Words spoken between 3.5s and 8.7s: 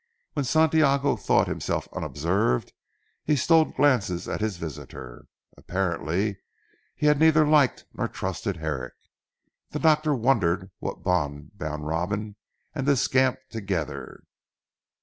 glances at his visitor. Apparently he neither liked nor trusted